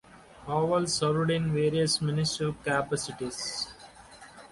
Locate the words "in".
1.29-1.53